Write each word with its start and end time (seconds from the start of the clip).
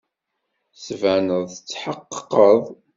Tettbaneḍ 0.73 1.43
tetḥeqqeqeḍ. 1.53 2.63